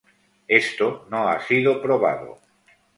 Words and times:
Esto 0.47 1.05
no 1.11 1.27
ha 1.27 1.39
sido 1.45 1.79
probado. 1.79 2.39